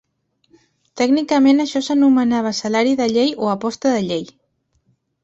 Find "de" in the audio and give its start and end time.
3.03-3.07, 3.97-4.01